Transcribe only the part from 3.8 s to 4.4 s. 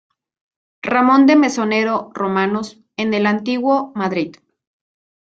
Madrid.